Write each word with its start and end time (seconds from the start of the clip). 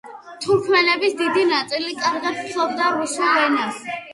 თურქმენების 0.45 1.13
დიდი 1.19 1.43
ნაწილი 1.51 1.93
კარგად 2.01 2.43
ფლობს 2.49 2.83
რუსულ 2.99 3.37
ენას. 3.47 3.87